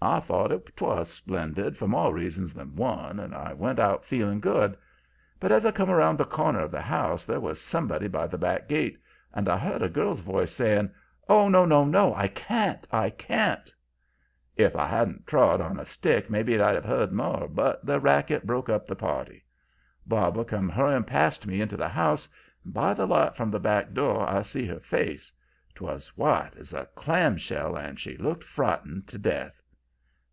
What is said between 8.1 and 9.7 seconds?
the back gate, and I